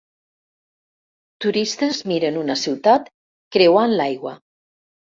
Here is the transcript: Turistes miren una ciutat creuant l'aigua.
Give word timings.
Turistes 1.45 2.01
miren 2.13 2.43
una 2.43 2.59
ciutat 2.65 3.17
creuant 3.59 3.97
l'aigua. 4.03 4.37